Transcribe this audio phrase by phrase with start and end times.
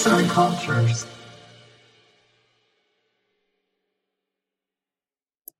[0.00, 1.06] Arts and Cultures.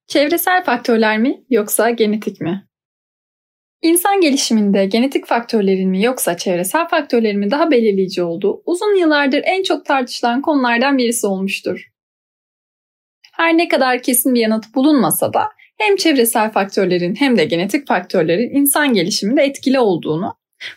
[0.06, 2.66] Çevresel faktörler mi yoksa genetik mi?
[3.82, 9.63] İnsan gelişiminde genetik faktörlerin mi yoksa çevresel faktörlerin mi daha belirleyici olduğu uzun yıllardır en
[9.63, 11.86] çok tartışılan konulardan birisi olmuştur.
[13.32, 18.54] Her ne kadar kesin bir yanıt bulunmasa da hem çevresel faktörlerin hem de genetik faktörlerin
[18.54, 20.34] insan gelişiminde etkili olduğunu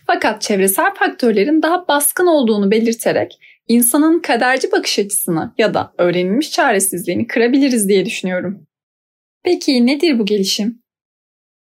[0.08, 7.28] fakat çevresel faktörlerin daha baskın olduğunu belirterek insanın kaderci bakış açısını ya da öğrenilmiş çaresizliğini
[7.28, 8.68] kırabiliriz diye düşünüyorum.
[9.44, 10.84] Peki nedir bu gelişim?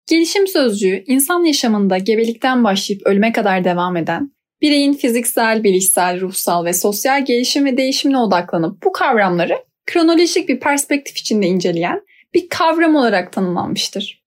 [0.09, 6.73] Gelişim sözcüğü insan yaşamında gebelikten başlayıp ölüme kadar devam eden, bireyin fiziksel, bilişsel, ruhsal ve
[6.73, 9.55] sosyal gelişim ve değişimine odaklanıp bu kavramları
[9.87, 12.01] kronolojik bir perspektif içinde inceleyen
[12.35, 14.24] bir kavram olarak tanımlanmıştır.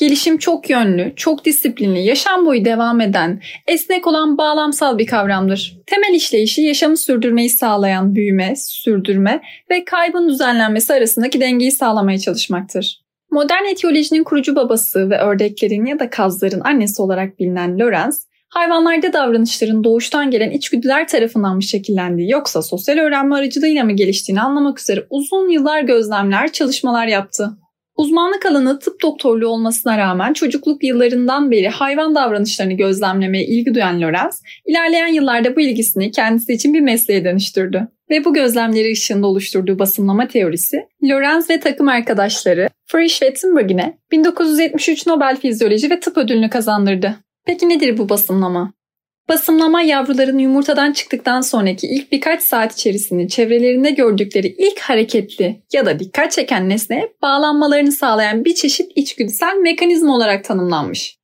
[0.00, 5.78] Gelişim çok yönlü, çok disiplinli, yaşam boyu devam eden, esnek olan bağlamsal bir kavramdır.
[5.86, 13.00] Temel işleyişi yaşamı sürdürmeyi sağlayan büyüme, sürdürme ve kaybın düzenlenmesi arasındaki dengeyi sağlamaya çalışmaktır.
[13.30, 19.84] Modern etiyolojinin kurucu babası ve ördeklerin ya da kazların annesi olarak bilinen Lorenz, hayvanlarda davranışların
[19.84, 25.48] doğuştan gelen içgüdüler tarafından mı şekillendiği yoksa sosyal öğrenme aracılığıyla mı geliştiğini anlamak üzere uzun
[25.48, 27.50] yıllar gözlemler, çalışmalar yaptı.
[28.00, 34.42] Uzmanlık alanı tıp doktorluğu olmasına rağmen çocukluk yıllarından beri hayvan davranışlarını gözlemlemeye ilgi duyan Lorenz,
[34.66, 37.88] ilerleyen yıllarda bu ilgisini kendisi için bir mesleğe dönüştürdü.
[38.10, 45.06] Ve bu gözlemleri ışığında oluşturduğu basımlama teorisi, Lorenz ve takım arkadaşları Frisch ve Tinbergen'e 1973
[45.06, 47.16] Nobel Fizyoloji ve Tıp ödülünü kazandırdı.
[47.46, 48.72] Peki nedir bu basımlama?
[49.30, 55.98] Basımlama yavruların yumurtadan çıktıktan sonraki ilk birkaç saat içerisinde çevrelerinde gördükleri ilk hareketli ya da
[55.98, 61.18] dikkat çeken nesneye bağlanmalarını sağlayan bir çeşit içgüdüsel mekanizma olarak tanımlanmış.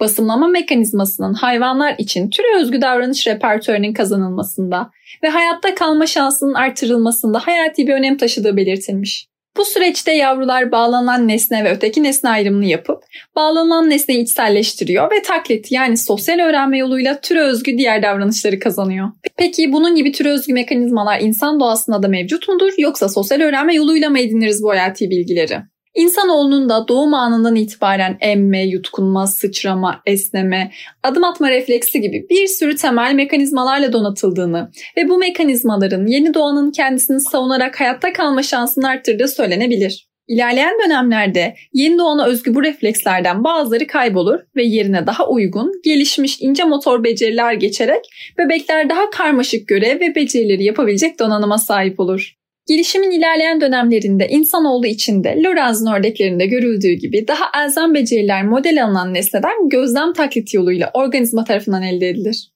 [0.00, 4.90] Basımlama mekanizmasının hayvanlar için türe özgü davranış repertuarının kazanılmasında
[5.22, 9.27] ve hayatta kalma şansının artırılmasında hayati bir önem taşıdığı belirtilmiş.
[9.58, 13.02] Bu süreçte yavrular bağlanan nesne ve öteki nesne ayrımını yapıp
[13.36, 19.08] bağlanan nesneyi içselleştiriyor ve taklit yani sosyal öğrenme yoluyla türe özgü diğer davranışları kazanıyor.
[19.36, 24.10] Peki bunun gibi türe özgü mekanizmalar insan doğasında da mevcut mudur yoksa sosyal öğrenme yoluyla
[24.10, 25.58] mı ediniriz bu hayati bilgileri?
[25.98, 30.70] İnsanoğlunun da doğum anından itibaren emme, yutkunma, sıçrama, esneme,
[31.02, 37.20] adım atma refleksi gibi bir sürü temel mekanizmalarla donatıldığını ve bu mekanizmaların yeni doğanın kendisini
[37.20, 40.08] savunarak hayatta kalma şansını arttırdığı söylenebilir.
[40.28, 46.64] İlerleyen dönemlerde yeni doğana özgü bu reflekslerden bazıları kaybolur ve yerine daha uygun, gelişmiş ince
[46.64, 48.04] motor beceriler geçerek
[48.38, 52.37] bebekler daha karmaşık görev ve becerileri yapabilecek donanıma sahip olur.
[52.68, 59.68] Gelişimin ilerleyen dönemlerinde insanoğlu içinde Lorenz'in ördeklerinde görüldüğü gibi daha elzem beceriler model alınan nesneden
[59.68, 62.50] gözlem taklit yoluyla organizma tarafından elde edilir.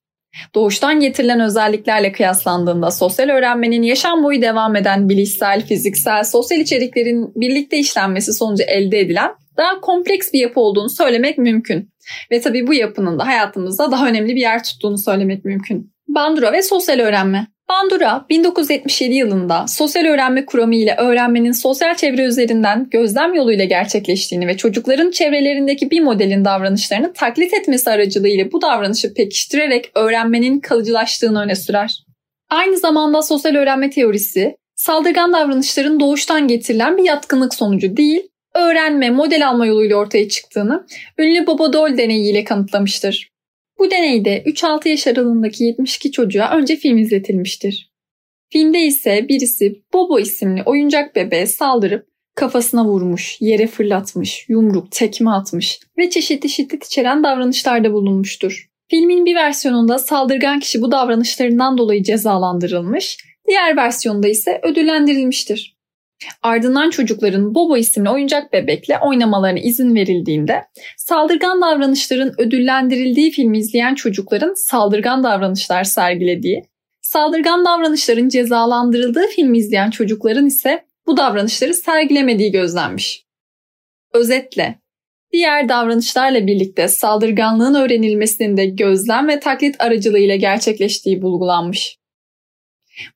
[0.55, 7.79] Doğuştan getirilen özelliklerle kıyaslandığında sosyal öğrenmenin yaşam boyu devam eden bilişsel, fiziksel, sosyal içeriklerin birlikte
[7.79, 11.91] işlenmesi sonucu elde edilen daha kompleks bir yapı olduğunu söylemek mümkün.
[12.31, 15.93] Ve tabii bu yapının da hayatımızda daha önemli bir yer tuttuğunu söylemek mümkün.
[16.09, 17.47] Bandura ve sosyal öğrenme.
[17.73, 24.57] Bandura 1977 yılında sosyal öğrenme kuramı ile öğrenmenin sosyal çevre üzerinden gözlem yoluyla gerçekleştiğini ve
[24.57, 32.05] çocukların çevrelerindeki bir modelin davranışlarını taklit etmesi aracılığıyla bu davranışı pekiştirerek öğrenmenin kalıcılaştığını öne sürer.
[32.51, 38.23] Aynı zamanda sosyal öğrenme teorisi saldırgan davranışların doğuştan getirilen bir yatkınlık sonucu değil,
[38.55, 40.87] öğrenme, model alma yoluyla ortaya çıktığını
[41.19, 43.32] ünlü Bobo Dole deneyiyle kanıtlamıştır.
[43.83, 47.93] Bu deneyde 3-6 yaş aralığındaki 72 çocuğa önce film izletilmiştir.
[48.53, 55.81] Filmde ise birisi Bobo isimli oyuncak bebeğe saldırıp kafasına vurmuş, yere fırlatmış, yumruk, tekme atmış
[55.99, 58.71] ve çeşitli şiddet içeren davranışlarda bulunmuştur.
[58.89, 65.72] Filmin bir versiyonunda saldırgan kişi bu davranışlarından dolayı cezalandırılmış, diğer versiyonda ise ödüllendirilmiştir.
[66.43, 70.63] Ardından çocukların Bobo isimli oyuncak bebekle oynamalarına izin verildiğinde
[70.97, 76.65] saldırgan davranışların ödüllendirildiği filmi izleyen çocukların saldırgan davranışlar sergilediği,
[77.03, 83.25] saldırgan davranışların cezalandırıldığı filmi izleyen çocukların ise bu davranışları sergilemediği gözlenmiş.
[84.15, 84.79] Özetle,
[85.33, 92.02] diğer davranışlarla birlikte saldırganlığın öğrenilmesinin de gözlem ve taklit aracılığıyla gerçekleştiği bulgulanmış.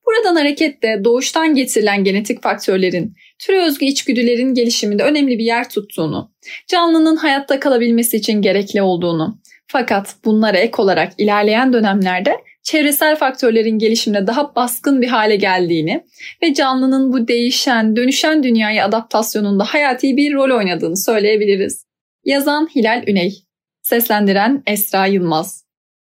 [0.06, 6.32] Buradan hareketle doğuştan getirilen genetik faktörlerin, türe özgü içgüdülerin gelişiminde önemli bir yer tuttuğunu,
[6.68, 14.26] canlının hayatta kalabilmesi için gerekli olduğunu, fakat bunlara ek olarak ilerleyen dönemlerde çevresel faktörlerin gelişimine
[14.26, 16.04] daha baskın bir hale geldiğini
[16.42, 21.86] ve canlının bu değişen, dönüşen dünyaya adaptasyonunda hayati bir rol oynadığını söyleyebiliriz.
[22.24, 23.34] Yazan Hilal Üney,
[23.82, 25.65] seslendiren Esra Yılmaz.